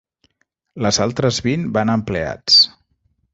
Les 0.85 0.97
altres 1.05 1.39
vint 1.49 1.67
van 1.77 1.93
a 1.95 1.99
empleats. 2.01 2.57